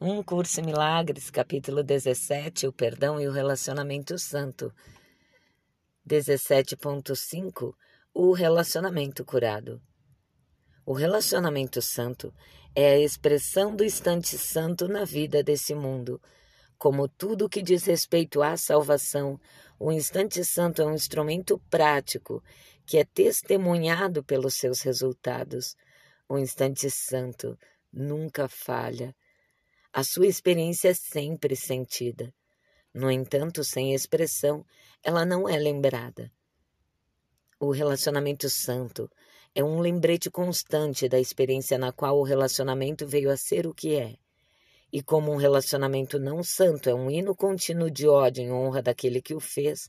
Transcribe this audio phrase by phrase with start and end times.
[0.00, 4.72] Um Curso em Milagres, capítulo 17, o perdão e o relacionamento santo.
[6.08, 7.74] 17.5,
[8.14, 9.82] o relacionamento curado.
[10.86, 12.32] O relacionamento santo
[12.76, 16.22] é a expressão do instante santo na vida desse mundo.
[16.78, 19.36] Como tudo que diz respeito à salvação,
[19.80, 22.40] o instante santo é um instrumento prático
[22.86, 25.74] que é testemunhado pelos seus resultados.
[26.28, 27.58] O instante santo
[27.92, 29.12] nunca falha
[29.98, 32.32] a sua experiência é sempre sentida.
[32.94, 34.64] No entanto, sem expressão,
[35.02, 36.30] ela não é lembrada.
[37.58, 39.10] O relacionamento santo
[39.52, 43.96] é um lembrete constante da experiência na qual o relacionamento veio a ser o que
[43.96, 44.14] é.
[44.92, 49.20] E como um relacionamento não santo é um hino contínuo de ódio em honra daquele
[49.20, 49.88] que o fez,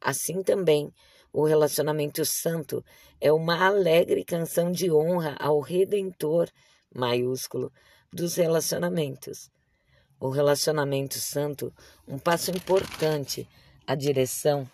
[0.00, 0.94] assim também
[1.32, 2.84] o relacionamento santo
[3.20, 6.48] é uma alegre canção de honra ao Redentor,
[6.94, 7.72] maiúsculo,
[8.12, 9.50] dos relacionamentos.
[10.18, 11.72] O relacionamento santo,
[12.06, 13.48] um passo importante
[13.86, 14.68] à direção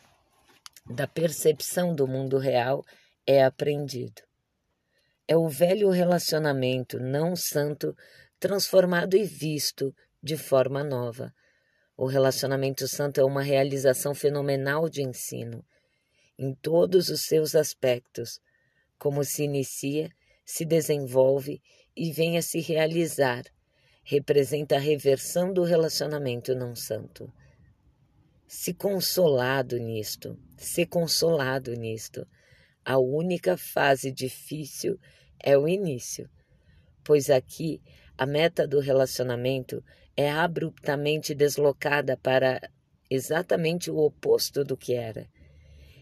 [0.89, 2.85] da percepção do mundo real,
[3.27, 4.23] é aprendido.
[5.29, 7.95] É o velho relacionamento não santo
[8.39, 11.33] transformado e visto de forma nova.
[11.97, 15.65] O relacionamento santo é uma realização fenomenal de ensino,
[16.39, 18.39] em todos os seus aspectos,
[18.99, 20.11] como se inicia,
[20.47, 21.61] se desenvolve
[21.97, 23.43] e venha se realizar,
[24.05, 27.31] representa a reversão do relacionamento não santo.
[28.47, 32.25] Se consolado nisto, se consolado nisto,
[32.85, 34.97] a única fase difícil
[35.43, 36.31] é o início,
[37.03, 37.83] pois aqui
[38.17, 39.83] a meta do relacionamento
[40.17, 42.61] é abruptamente deslocada para
[43.11, 45.29] exatamente o oposto do que era.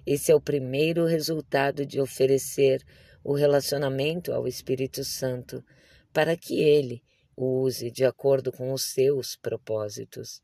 [0.06, 2.84] Esse é o primeiro resultado de oferecer
[3.25, 5.64] o relacionamento ao Espírito Santo
[6.12, 7.03] para que ele
[7.36, 10.42] o use de acordo com os seus propósitos.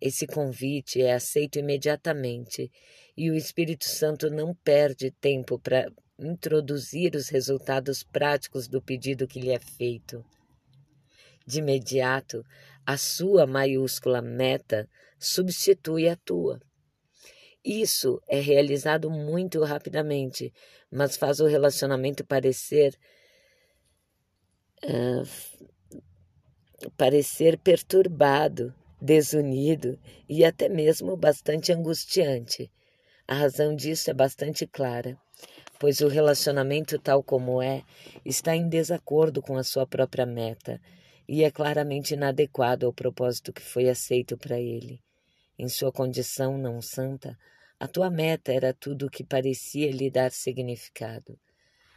[0.00, 2.70] Esse convite é aceito imediatamente
[3.16, 9.40] e o Espírito Santo não perde tempo para introduzir os resultados práticos do pedido que
[9.40, 10.24] lhe é feito.
[11.46, 12.44] De imediato,
[12.84, 14.88] a sua maiúscula meta
[15.18, 16.60] substitui a tua.
[17.64, 20.52] Isso é realizado muito rapidamente,
[20.90, 22.94] mas faz o relacionamento parecer
[24.84, 25.64] uh,
[26.96, 29.98] parecer perturbado, desunido
[30.28, 32.70] e até mesmo bastante angustiante.
[33.26, 35.16] A razão disso é bastante clara,
[35.80, 37.82] pois o relacionamento, tal como é,
[38.24, 40.78] está em desacordo com a sua própria meta
[41.26, 45.00] e é claramente inadequado ao propósito que foi aceito para ele.
[45.58, 47.38] Em sua condição não santa,
[47.78, 51.38] a tua meta era tudo o que parecia lhe dar significado.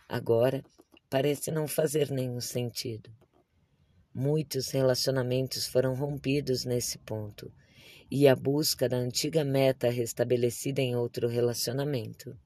[0.09, 0.63] Agora,
[1.09, 3.11] parece não fazer nenhum sentido.
[4.13, 7.53] Muitos relacionamentos foram rompidos nesse ponto,
[8.09, 12.37] e a busca da antiga meta restabelecida em outro relacionamento.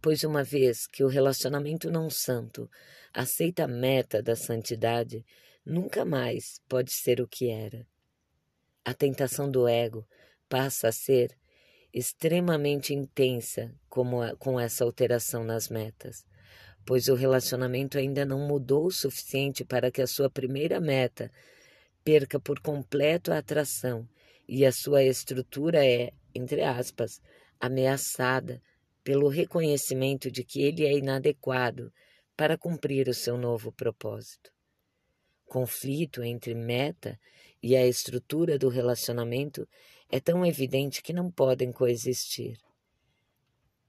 [0.00, 2.70] Pois uma vez que o relacionamento não santo
[3.12, 5.24] aceita a meta da santidade,
[5.64, 7.86] nunca mais pode ser o que era.
[8.84, 10.08] A tentação do ego
[10.48, 11.36] passa a ser
[11.92, 16.24] extremamente intensa como a, com essa alteração nas metas
[16.84, 21.30] pois o relacionamento ainda não mudou o suficiente para que a sua primeira meta
[22.02, 24.08] perca por completo a atração
[24.48, 27.20] e a sua estrutura é, entre aspas,
[27.60, 28.60] ameaçada
[29.04, 31.92] pelo reconhecimento de que ele é inadequado
[32.36, 34.50] para cumprir o seu novo propósito.
[35.44, 37.18] Conflito entre meta
[37.62, 39.68] e a estrutura do relacionamento
[40.10, 42.58] é tão evidente que não podem coexistir.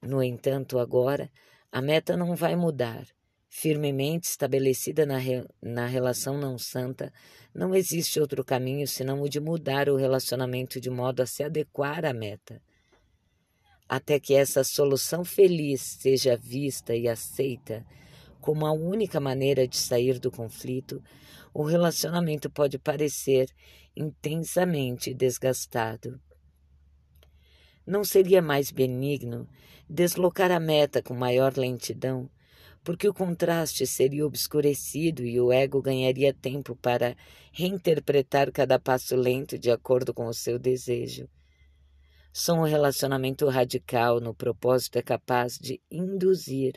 [0.02, 1.32] No entanto, agora
[1.72, 3.06] a meta não vai mudar.
[3.50, 5.46] Firmemente estabelecida na, re...
[5.62, 7.12] na relação não santa,
[7.54, 12.06] não existe outro caminho senão o de mudar o relacionamento de modo a se adequar
[12.06, 12.62] à meta.
[13.90, 17.86] Até que essa solução feliz seja vista e aceita
[18.42, 21.02] como a única maneira de sair do conflito,
[21.54, 23.48] o relacionamento pode parecer
[23.96, 26.20] intensamente desgastado.
[27.86, 29.48] Não seria mais benigno
[29.90, 32.30] deslocar a meta com maior lentidão,
[32.84, 37.16] porque o contraste seria obscurecido e o ego ganharia tempo para
[37.52, 41.28] reinterpretar cada passo lento de acordo com o seu desejo.
[42.34, 46.76] Só um relacionamento radical no propósito é capaz de induzir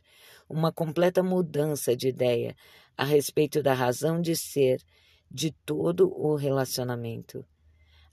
[0.49, 2.56] uma completa mudança de ideia
[2.96, 4.82] a respeito da razão de ser
[5.30, 7.44] de todo o relacionamento.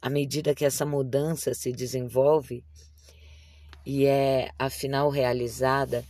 [0.02, 2.64] À medida que essa mudança se desenvolve,
[3.86, 6.04] e é afinal realizada,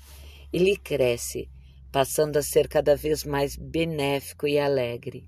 [0.52, 1.50] ele cresce,
[1.92, 5.28] passando a ser cada vez mais benéfico e alegre.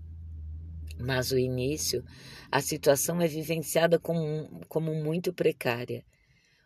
[1.00, 2.04] Mas o início,
[2.52, 6.04] a situação é vivenciada como, como muito precária.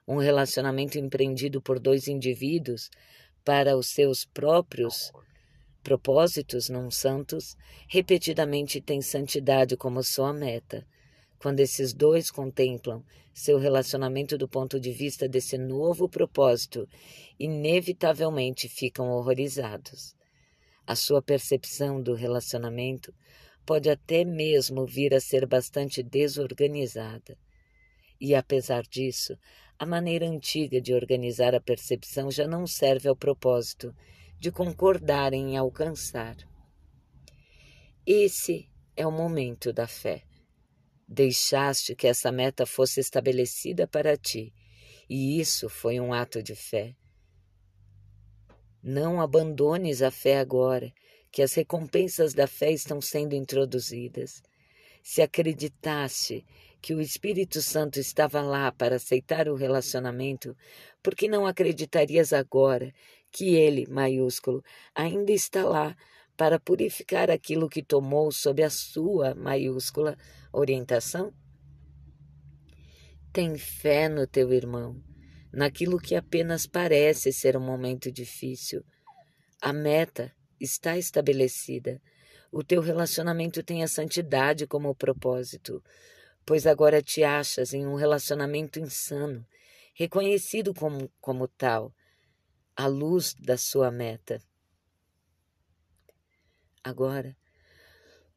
[0.08, 2.90] Um relacionamento empreendido por dois indivíduos
[3.44, 5.12] para os seus próprios
[5.88, 7.56] propósitos não santos,
[7.88, 10.86] repetidamente tem santidade como sua meta.
[11.40, 13.02] Quando esses dois contemplam
[13.34, 16.86] seu relacionamento do ponto de vista desse novo propósito,
[17.40, 20.14] inevitavelmente ficam horrorizados.
[20.86, 23.14] A sua percepção do relacionamento
[23.66, 27.38] pode até mesmo vir a ser bastante desorganizada.
[28.20, 29.38] E apesar disso,
[29.80, 33.96] a maneira antiga de organizar a percepção já não serve ao propósito
[34.40, 36.36] de concordar em alcançar.
[38.06, 40.24] Esse é o momento da fé.
[41.08, 44.54] Deixaste que essa meta fosse estabelecida para ti,
[45.10, 46.96] e isso foi um ato de fé.
[48.84, 50.94] Não abandones a fé agora,
[51.32, 54.42] que as recompensas da fé estão sendo introduzidas.
[55.04, 56.46] Se acreditaste
[56.82, 60.56] que o Espírito Santo estava lá para aceitar o relacionamento,
[61.02, 62.94] por que não acreditarias agora
[63.32, 64.64] que ele, maiúsculo,
[64.96, 65.96] ainda está lá
[66.36, 70.16] para purificar aquilo que tomou sob a sua maiúscula
[70.54, 71.34] orientação?
[73.34, 75.02] Tem fé no teu irmão,
[75.52, 78.84] naquilo que apenas parece ser um momento difícil.
[79.62, 82.02] A meta está estabelecida.
[82.52, 85.84] O teu relacionamento tem a santidade como propósito,
[86.46, 89.46] pois agora te achas em um relacionamento insano,
[89.94, 91.94] reconhecido como, como tal
[92.80, 94.40] a luz da sua meta.
[96.84, 97.36] Agora,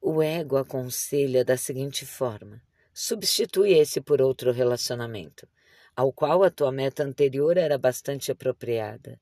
[0.01, 5.47] o ego aconselha da seguinte forma: substitui esse por outro relacionamento,
[5.95, 9.21] ao qual a tua meta anterior era bastante apropriada.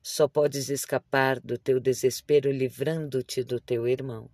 [0.00, 4.30] Só podes escapar do teu desespero livrando-te do teu irmão.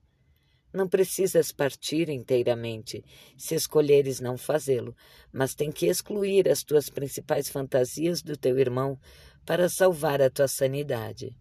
[0.75, 3.03] Não precisas partir inteiramente,
[3.35, 4.95] se escolheres não fazê-lo,
[5.33, 9.01] mas tem que excluir as tuas principais fantasias do teu irmão
[9.47, 11.39] para salvar a tua sanidade.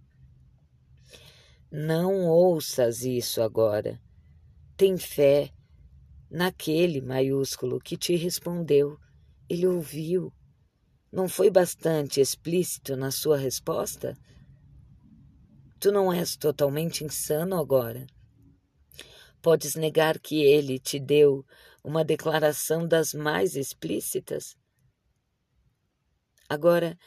[1.72, 4.00] Não ouças isso agora.
[4.78, 5.52] Tem fé
[6.30, 8.98] naquele maiúsculo que te respondeu.
[9.50, 10.32] Ele ouviu.
[11.12, 14.16] Não foi bastante explícito na sua resposta?
[15.80, 18.06] Tu não és totalmente insano agora.
[19.42, 21.44] Podes negar que ele te deu
[21.84, 24.56] uma declaração das mais explícitas?
[26.48, 26.98] Agora,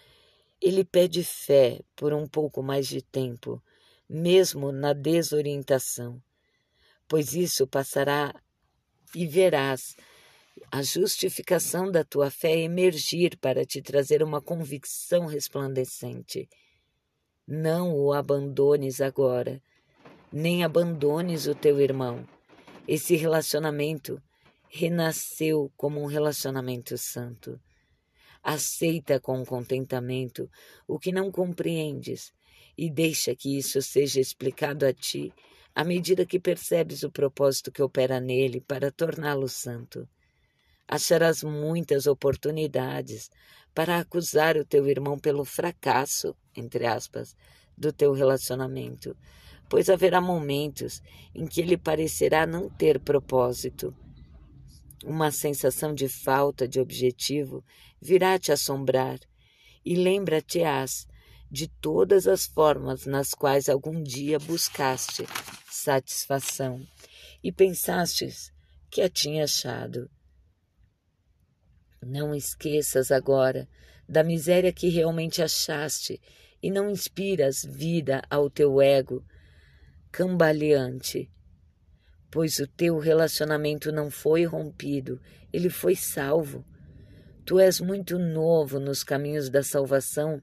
[0.60, 3.62] ele pede fé por um pouco mais de tempo,
[4.08, 6.20] mesmo na desorientação,
[7.06, 8.34] pois isso passará
[9.14, 9.96] e verás
[10.70, 16.48] a justificação da tua fé emergir para te trazer uma convicção resplandecente.
[17.46, 19.62] Não o abandones agora,
[20.32, 22.26] nem abandones o teu irmão.
[22.86, 24.20] Esse relacionamento
[24.68, 27.58] renasceu como um relacionamento santo.
[28.50, 30.50] Aceita com contentamento
[30.86, 32.32] o que não compreendes
[32.78, 35.30] e deixa que isso seja explicado a ti
[35.74, 40.08] à medida que percebes o propósito que opera nele para torná-lo santo.
[40.88, 43.30] Acharás muitas oportunidades
[43.74, 47.36] para acusar o teu irmão pelo fracasso, entre aspas,
[47.76, 49.14] do teu relacionamento,
[49.68, 51.02] pois haverá momentos
[51.34, 53.94] em que ele parecerá não ter propósito
[55.04, 57.64] uma sensação de falta de objetivo
[58.00, 59.18] virá te assombrar
[59.84, 61.06] e lembra-te-ás
[61.50, 65.24] de todas as formas nas quais algum dia buscaste
[65.70, 66.86] satisfação
[67.42, 68.52] e pensastes
[68.90, 70.10] que a tinha achado.
[72.02, 73.68] Não esqueças agora
[74.08, 76.20] da miséria que realmente achaste
[76.62, 79.24] e não inspiras vida ao teu ego
[80.10, 81.30] cambaleante
[82.30, 85.20] pois o teu relacionamento não foi rompido,
[85.52, 86.64] ele foi salvo.
[87.44, 90.42] Tu és muito novo nos caminhos da salvação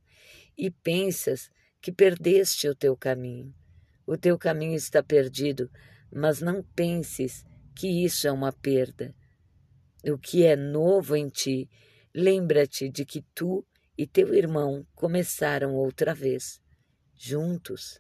[0.58, 1.50] e pensas
[1.82, 3.54] que perdeste o teu caminho.
[4.08, 5.70] O teu caminho está perdido,
[6.12, 9.14] mas não penses que isso é uma perda.
[10.04, 11.70] O que é novo em ti,
[12.14, 13.66] lembra-te de que tu
[13.98, 16.60] e teu irmão começaram outra vez,
[17.16, 18.00] juntos.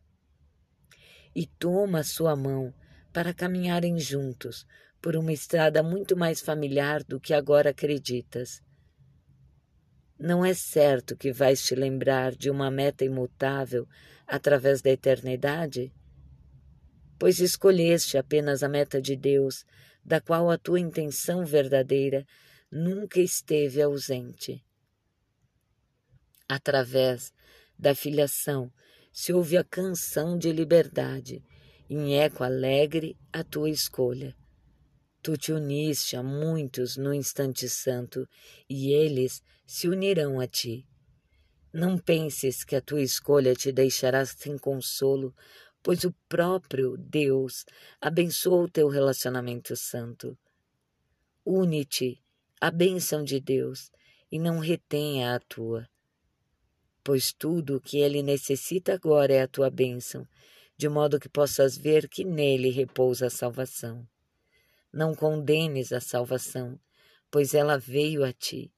[1.36, 2.74] E toma a sua mão
[3.16, 4.68] para caminharem juntos
[5.02, 8.62] por uma estrada muito mais familiar do que agora acreditas.
[10.20, 13.88] Não é certo que vais te lembrar de uma meta imutável
[14.28, 15.94] através da eternidade?
[17.18, 19.64] Pois escolheste apenas a meta de Deus,
[20.04, 22.28] da qual a tua intenção verdadeira
[22.70, 24.62] nunca esteve ausente.
[26.50, 27.34] Através
[27.80, 28.70] da filiação
[29.10, 31.42] se ouve a canção de liberdade
[31.89, 34.36] em eco alegre a tua escolha.
[35.22, 38.27] Tu te uniste a muitos no instante santo,
[38.70, 40.88] e eles se unirão a ti.
[41.74, 45.36] Não penses que a tua escolha te deixará sem consolo,
[45.82, 47.65] pois o próprio Deus
[48.00, 50.38] abençoou o teu relacionamento santo.
[51.46, 52.22] Une-te
[52.60, 53.92] à bênção de Deus
[54.32, 55.88] e não retenha a tua,
[57.04, 60.27] pois tudo o que ele necessita agora é a tua bênção,
[60.77, 64.08] de modo que possas ver que nele repousa a salvação.
[64.91, 66.79] Não condenes a salvação,
[67.32, 68.72] pois ela veio a ti.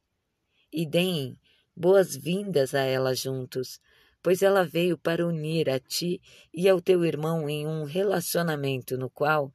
[0.71, 1.39] E deem
[1.75, 3.79] boas-vindas a ela juntos,
[4.21, 6.21] pois ela veio para unir a ti
[6.53, 9.51] e ao teu irmão em um relacionamento no qual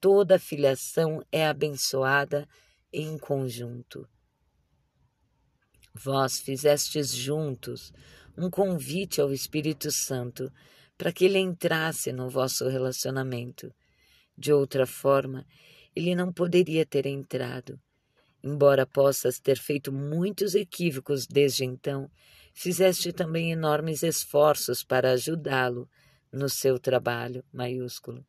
[0.00, 2.46] toda filiação é abençoada
[2.92, 4.06] em conjunto.
[5.94, 7.92] Vós fizestes juntos
[8.36, 10.52] um convite ao Espírito Santo
[10.96, 13.74] para que ele entrasse no vosso relacionamento.
[14.36, 15.46] De outra forma,
[15.94, 17.80] ele não poderia ter entrado.
[18.42, 22.10] Embora possas ter feito muitos equívocos desde então,
[22.52, 25.88] fizeste também enormes esforços para ajudá-lo
[26.30, 28.24] no seu trabalho maiúsculo.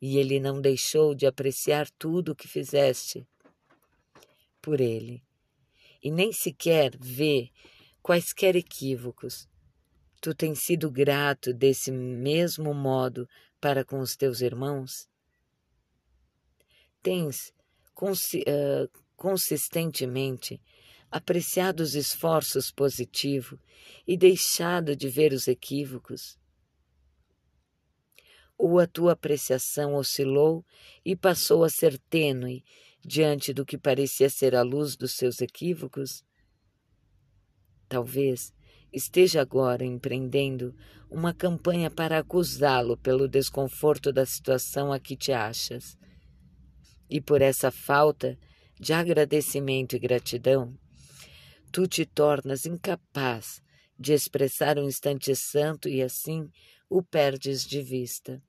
[0.00, 3.26] E ele não deixou de apreciar tudo o que fizeste
[4.62, 5.22] por ele.
[6.02, 7.50] E nem sequer vê
[8.02, 9.49] quaisquer equívocos.
[10.20, 13.28] Tu tens sido grato desse mesmo modo
[13.60, 15.10] para com os teus irmãos?
[17.02, 17.52] tens
[17.94, 20.60] consi uh, consistentemente
[21.10, 23.58] apreciado os esforços positivos
[24.06, 26.38] e deixado de ver os equívocos?
[28.56, 30.64] Ou a tua apreciação oscilou
[31.04, 32.64] e passou a ser tênue
[33.04, 36.22] diante do que parecia ser a luz dos seus equívocos?
[37.88, 38.52] Talvez
[38.92, 40.74] esteja agora empreendendo
[41.10, 45.98] uma campanha para acusá-lo pelo desconforto da situação a que te achas
[47.10, 48.38] e por essa falta
[48.78, 50.78] de agradecimento e gratidão,
[51.72, 53.60] tu te tornas incapaz
[53.98, 56.48] de expressar um instante santo e assim
[56.88, 58.42] o perdes de vista.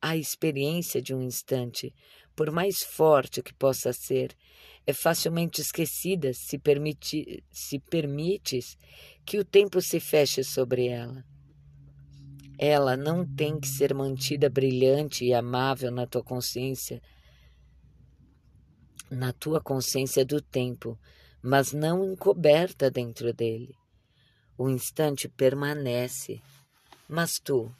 [0.00, 1.94] A experiência de um instante,
[2.38, 4.32] por mais forte que possa ser,
[4.86, 8.78] é facilmente esquecida se, permiti se permites
[9.26, 11.24] que o tempo se feche sobre ela.
[12.56, 17.02] Ela não tem que ser mantida brilhante e amável na tua consciência
[19.10, 20.96] na tua consciência do tempo,
[21.42, 23.74] mas não encoberta dentro dele.
[24.56, 26.40] O instante permanece,
[27.08, 27.74] mas tu,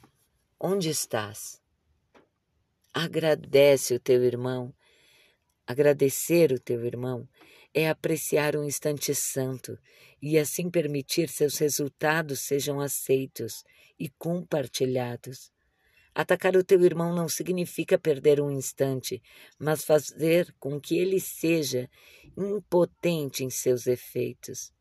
[0.59, 1.58] onde estás?
[3.01, 4.73] Agradece o teu irmão.
[5.65, 7.25] Agradecer o teu irmão
[7.73, 9.79] é apreciar um instante santo
[10.21, 13.63] e assim permitir seus resultados sejam aceitos
[13.97, 15.49] e compartilhados.
[16.13, 19.23] Atacar o teu irmão não significa perder um instante,
[19.57, 21.89] mas fazer com que ele seja
[22.35, 24.73] impotente em seus efeitos.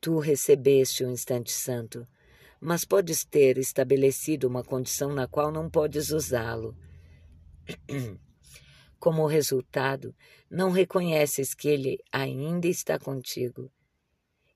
[0.00, 2.04] Tu recebeste o um instante santo,
[2.64, 6.76] mas podes ter estabelecido uma condição na qual não podes usá-lo.
[9.00, 10.14] Como resultado,
[10.48, 13.68] não reconheces que ele ainda está contigo.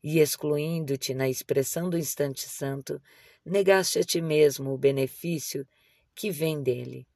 [0.04, 3.02] E excluindo-te na expressão do instante santo,
[3.44, 5.66] negaste a ti mesmo o benefício
[6.14, 7.08] que vem dele.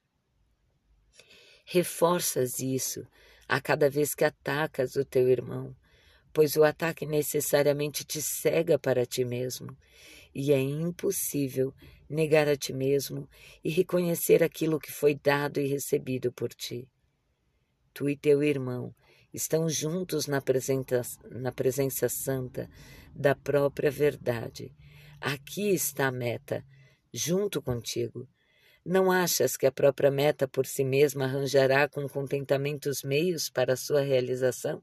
[1.64, 3.06] Reforças isso
[3.46, 5.72] a cada vez que atacas o teu irmão,
[6.32, 9.68] pois o ataque necessariamente te cega para ti mesmo,
[10.34, 11.74] e é impossível
[12.08, 13.28] negar a ti mesmo
[13.62, 16.88] e reconhecer aquilo que foi dado e recebido por ti.
[17.92, 18.94] Tu e teu irmão
[19.32, 22.68] estão juntos na presença, na presença santa
[23.14, 24.74] da própria verdade
[25.20, 26.64] Aqui está a meta,
[27.12, 28.26] junto contigo.
[28.82, 33.74] Não achas que a própria meta por si mesma arranjará com contentamento os meios para
[33.74, 34.82] a sua realização?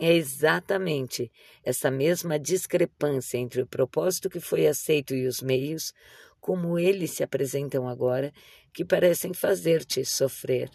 [0.00, 1.30] É exatamente
[1.62, 5.92] essa mesma discrepância entre o propósito que foi aceito e os meios,
[6.40, 8.32] como eles se apresentam agora,
[8.72, 10.68] que parecem fazer-te sofrer,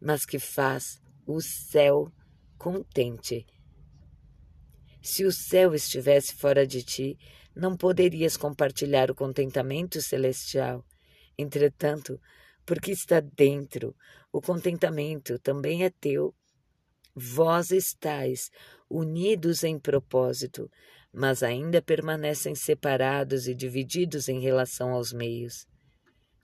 [0.00, 2.10] mas que faz o céu
[2.56, 3.46] contente.
[5.02, 7.18] Se o céu estivesse fora de ti,
[7.54, 10.84] não poderias compartilhar o contentamento celestial.
[11.38, 12.20] Entretanto,
[12.64, 13.94] porque está dentro,
[14.32, 16.34] o contentamento também é teu.
[17.18, 18.50] Vós estáis
[18.90, 20.70] unidos em propósito,
[21.10, 25.66] mas ainda permanecem separados e divididos em relação aos meios.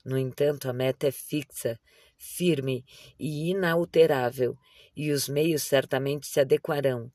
[0.03, 1.79] No entanto, a meta é fixa,
[2.17, 2.83] firme
[3.19, 4.57] e inalterável,
[4.95, 7.11] e os meios certamente se adequarão,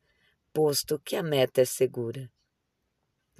[0.52, 2.30] posto que a meta é segura.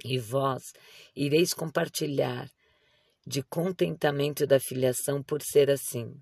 [0.03, 0.73] E vós
[1.15, 2.49] ireis compartilhar
[3.25, 6.13] de contentamento da filiação por ser assim.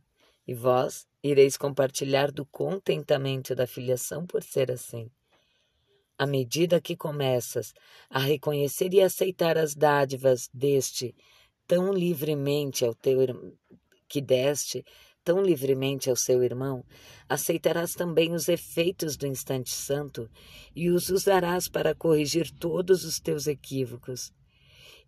[0.46, 5.10] E vós ireis compartilhar do contentamento da filiação por ser assim.
[6.18, 7.74] À medida que começas
[8.10, 11.16] a reconhecer e aceitar as dádivas deste
[11.68, 13.20] tão livremente ao teu
[14.10, 14.84] que deste
[15.24, 16.86] tão livremente ao seu irmão,
[17.28, 20.30] aceitarás também os efeitos do instante santo
[20.74, 24.32] e os usarás para corrigir todos os teus equívocos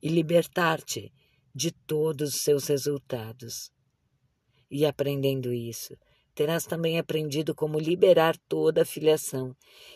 [0.03, 1.09] e libertar-te
[1.55, 3.71] de todos os seus resultados.
[4.69, 5.95] E aprendendo isso,
[6.39, 9.53] terás também aprendido como liberar toda a filiação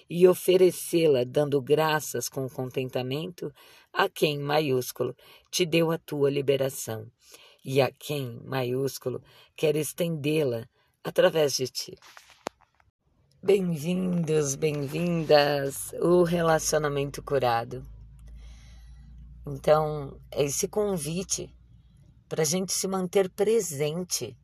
[0.10, 3.50] e oferecê-la dando graças com contentamento
[3.94, 5.16] a quem, maiúsculo,
[5.50, 7.10] te deu a tua liberação
[7.64, 9.24] e a quem, maiúsculo,
[9.56, 10.68] quer estendê-la
[11.02, 11.98] através de ti.
[13.42, 17.86] Bem-vindos, bem-vindas, o relacionamento curado.
[19.48, 21.50] Então, é esse convite
[22.28, 24.38] para a gente se manter presente,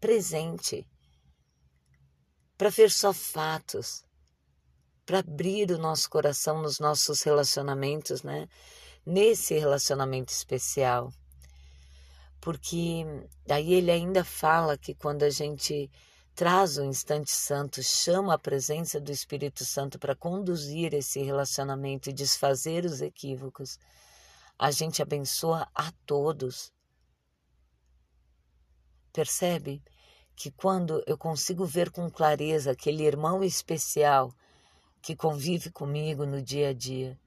[0.00, 0.86] presente,
[2.60, 4.04] para ver só fatos,
[5.06, 8.46] para abrir o nosso coração nos nossos relacionamentos, né?
[9.06, 11.10] Nesse relacionamento especial
[12.40, 13.04] porque
[13.48, 15.90] aí ele ainda fala que quando a gente
[16.34, 22.14] traz o instante santo, chama a presença do Espírito Santo para conduzir esse relacionamento e
[22.14, 23.78] desfazer os equívocos,
[24.58, 26.72] a gente abençoa a todos.
[29.12, 29.82] Percebe
[30.40, 34.34] que quando eu consigo ver com clareza aquele irmão especial
[35.02, 37.20] que convive comigo no dia a dia,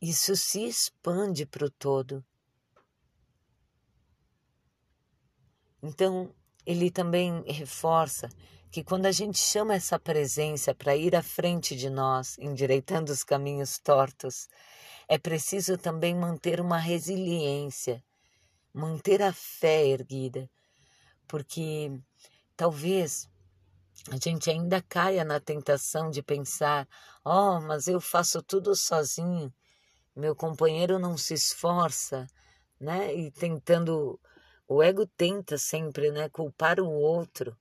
[0.00, 2.24] isso se expande para o todo.
[5.82, 8.30] Então, ele também reforça
[8.70, 13.22] que quando a gente chama essa presença para ir à frente de nós, endireitando os
[13.22, 14.48] caminhos tortos,
[15.06, 18.02] é preciso também manter uma resiliência,
[18.74, 20.50] manter a fé erguida,
[21.28, 21.92] porque
[22.56, 23.30] talvez
[24.10, 26.88] a gente ainda caia na tentação de pensar:
[27.24, 29.54] oh, mas eu faço tudo sozinho,
[30.14, 32.26] meu companheiro não se esforça,
[32.80, 33.14] né?
[33.14, 34.20] E tentando,
[34.66, 37.56] o ego tenta sempre, né, culpar o outro,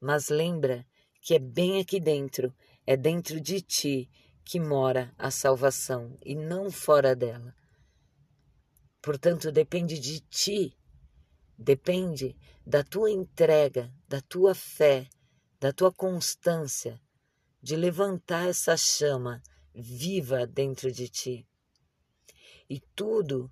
[0.00, 0.86] mas lembra
[1.20, 2.54] que é bem aqui dentro,
[2.86, 4.10] é dentro de ti
[4.44, 7.54] que mora a salvação e não fora dela.
[9.06, 10.76] Portanto, depende de ti,
[11.56, 15.08] depende da tua entrega, da tua fé,
[15.60, 17.00] da tua constância
[17.62, 19.40] de levantar essa chama
[19.72, 21.48] viva dentro de ti
[22.68, 23.48] e tudo,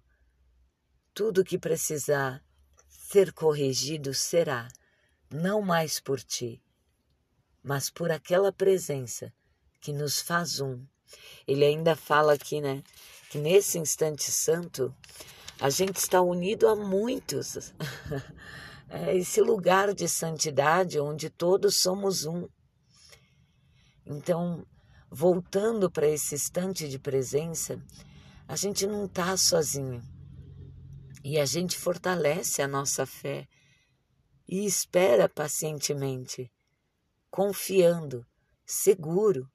[1.14, 2.44] tudo que precisar
[2.88, 4.66] ser corrigido será,
[5.30, 6.60] não mais por ti,
[7.62, 9.32] mas por aquela presença
[9.80, 10.84] que nos faz um.
[11.46, 12.82] Ele ainda fala aqui, né,
[13.30, 14.92] que nesse instante santo
[15.60, 17.72] a gente está unido a muitos.
[18.88, 22.48] é esse lugar de santidade onde todos somos um.
[24.06, 24.66] Então,
[25.10, 27.80] voltando para esse instante de presença,
[28.46, 30.02] a gente não está sozinho.
[31.22, 33.48] E a gente fortalece a nossa fé
[34.46, 36.52] e espera pacientemente,
[37.30, 38.26] confiando,
[38.66, 39.50] seguro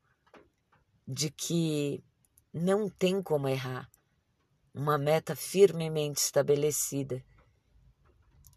[1.07, 2.03] de que
[2.51, 3.87] não tem como errar.
[4.73, 7.23] Uma meta firmemente estabelecida.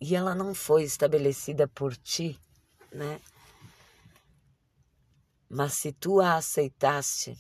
[0.00, 2.38] E ela não foi estabelecida por ti,
[2.92, 3.20] né?
[5.48, 7.36] Mas se tu a aceitaste,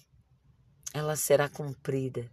[0.92, 2.30] ela será cumprida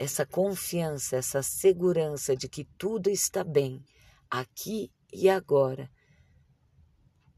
[0.00, 3.84] essa confiança, essa segurança de que tudo está bem
[4.30, 5.90] aqui e agora.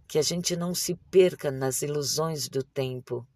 [0.07, 3.27] Que a gente não se perca nas ilusões do tempo,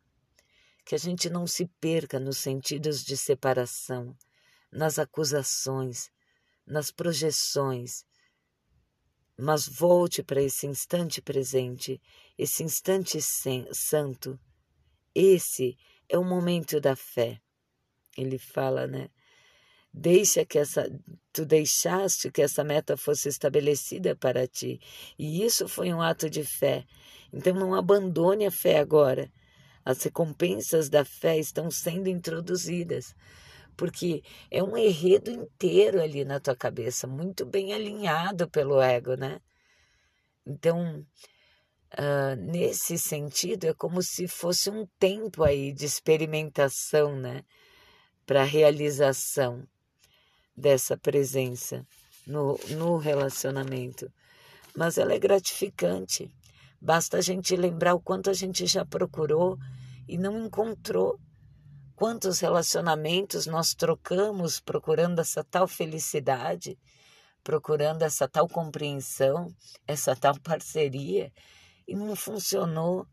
[0.85, 4.16] que a gente não se perca nos sentidos de separação,
[4.77, 6.11] nas acusações,
[6.67, 8.05] nas projeções,
[9.39, 12.01] mas volte para esse instante presente,
[12.37, 13.19] esse instante
[13.73, 14.39] santo.
[15.15, 15.77] Esse
[16.09, 17.41] é o momento da fé.
[18.17, 19.09] Ele fala, né?
[19.93, 20.87] Deixa que essa
[21.33, 24.79] tu deixaste que essa meta fosse estabelecida para ti,
[25.19, 26.85] e isso foi um ato de fé.
[27.33, 29.33] Então não abandone a fé agora.
[29.83, 33.15] As recompensas da fé estão sendo introduzidas,
[33.77, 39.41] porque é um enredo inteiro ali na tua cabeça, muito bem alinhado pelo ego, né?
[40.47, 41.05] Então,
[41.93, 47.43] uh, nesse sentido, é como se fosse um tempo aí de experimentação, né?
[48.25, 49.67] Para realização
[50.57, 51.87] dessa presença
[52.27, 54.11] no, no relacionamento.
[54.75, 56.31] Mas ela é gratificante.
[56.81, 59.59] Basta a gente lembrar o quanto a gente já procurou
[60.09, 61.19] e não encontrou.
[61.97, 66.79] Quantos relacionamentos nós trocamos procurando essa tal felicidade,
[67.43, 69.49] procurando essa tal compreensão,
[69.87, 71.33] essa tal parceria,
[71.89, 73.07] e não funcionou.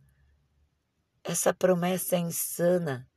[1.24, 3.08] Essa promessa é insana.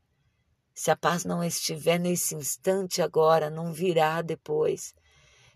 [0.73, 4.95] Se a paz não estiver nesse instante agora, não virá depois.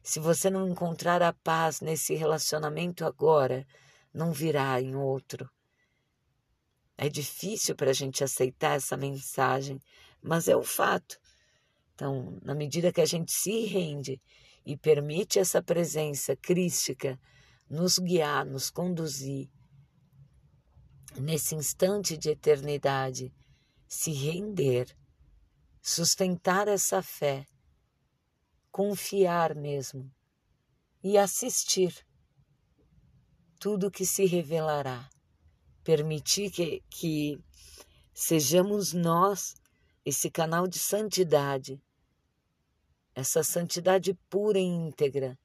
[0.03, 3.65] Se você não encontrar a paz nesse relacionamento agora,
[4.13, 5.49] não virá em outro.
[7.03, 9.81] É difícil para a gente aceitar essa mensagem,
[10.21, 11.19] mas é o fato.
[11.95, 14.21] Então, na medida que a gente se rende
[14.67, 17.19] e permite essa presença crística
[17.71, 19.49] nos guiar, nos conduzir,
[21.19, 23.33] nesse instante de eternidade,
[23.89, 24.95] se render,
[25.81, 27.47] sustentar essa fé,
[28.71, 30.13] confiar mesmo
[31.03, 32.07] e assistir
[33.59, 35.09] tudo que se revelará
[35.83, 37.39] permitir que, que
[38.13, 39.55] sejamos nós
[40.05, 41.81] esse canal de santidade,
[43.15, 45.39] essa santidade pura e íntegra,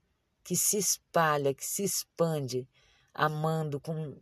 [0.43, 2.67] que se espalha, que se expande,
[3.13, 4.15] amando com,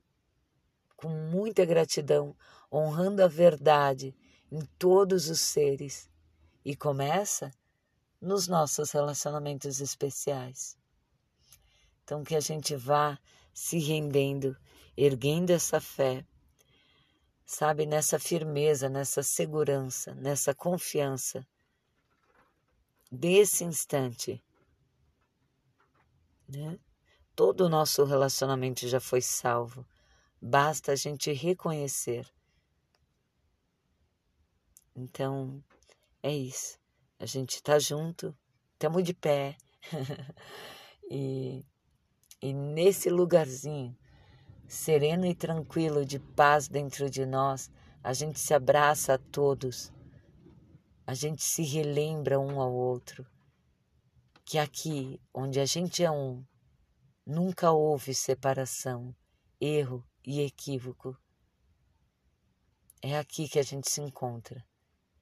[0.95, 2.35] com muita gratidão,
[2.71, 4.15] honrando a verdade
[4.51, 6.09] em todos os seres.
[6.65, 7.51] E começa
[8.21, 10.77] nos nossos relacionamentos especiais.
[12.03, 13.19] Então, que a gente vá
[13.53, 14.57] se rendendo
[14.95, 16.25] erguendo essa fé,
[17.45, 21.45] sabe, nessa firmeza, nessa segurança, nessa confiança
[23.11, 24.43] desse instante.
[26.47, 26.79] Né?
[27.35, 29.85] Todo o nosso relacionamento já foi salvo,
[30.41, 32.31] basta a gente reconhecer.
[34.95, 35.63] Então,
[36.21, 36.77] é isso.
[37.19, 38.35] A gente está junto,
[38.73, 39.57] estamos de pé.
[41.09, 41.65] e,
[42.41, 43.97] e nesse lugarzinho
[44.67, 47.71] sereno e tranquilo de paz dentro de nós,
[48.03, 49.91] a gente se abraça a todos,
[51.05, 53.25] a gente se relembra um ao outro
[54.45, 56.45] que aqui, onde a gente é um,
[57.25, 59.15] nunca houve separação,
[59.59, 61.17] erro e equívoco.
[63.01, 64.63] É aqui que a gente se encontra.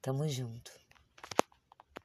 [0.01, 0.80] Tamo junto.